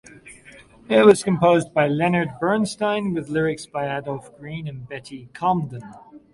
It 0.89 1.05
was 1.05 1.21
composed 1.21 1.75
by 1.75 1.87
Leonard 1.87 2.29
Bernstein 2.39 3.13
with 3.13 3.29
lyrics 3.29 3.67
by 3.67 3.85
Adolph 3.95 4.35
Green 4.39 4.67
and 4.67 4.89
Betty 4.89 5.29
Comden. 5.31 5.93